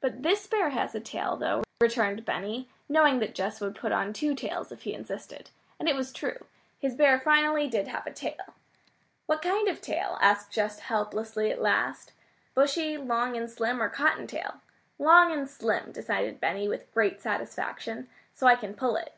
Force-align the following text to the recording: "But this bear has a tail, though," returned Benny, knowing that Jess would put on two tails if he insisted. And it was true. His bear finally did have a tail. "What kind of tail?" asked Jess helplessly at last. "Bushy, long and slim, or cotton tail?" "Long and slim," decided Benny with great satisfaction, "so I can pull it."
"But 0.00 0.24
this 0.24 0.48
bear 0.48 0.70
has 0.70 0.96
a 0.96 1.00
tail, 1.00 1.36
though," 1.36 1.62
returned 1.80 2.24
Benny, 2.24 2.68
knowing 2.88 3.20
that 3.20 3.36
Jess 3.36 3.60
would 3.60 3.76
put 3.76 3.92
on 3.92 4.12
two 4.12 4.34
tails 4.34 4.72
if 4.72 4.82
he 4.82 4.92
insisted. 4.92 5.50
And 5.78 5.88
it 5.88 5.94
was 5.94 6.12
true. 6.12 6.44
His 6.80 6.96
bear 6.96 7.20
finally 7.20 7.68
did 7.68 7.86
have 7.86 8.04
a 8.04 8.12
tail. 8.12 8.54
"What 9.26 9.42
kind 9.42 9.68
of 9.68 9.80
tail?" 9.80 10.18
asked 10.20 10.50
Jess 10.50 10.80
helplessly 10.80 11.52
at 11.52 11.62
last. 11.62 12.10
"Bushy, 12.52 12.96
long 12.96 13.36
and 13.36 13.48
slim, 13.48 13.80
or 13.80 13.88
cotton 13.88 14.26
tail?" 14.26 14.54
"Long 14.98 15.30
and 15.32 15.48
slim," 15.48 15.92
decided 15.92 16.40
Benny 16.40 16.66
with 16.66 16.92
great 16.92 17.20
satisfaction, 17.22 18.08
"so 18.34 18.48
I 18.48 18.56
can 18.56 18.74
pull 18.74 18.96
it." 18.96 19.14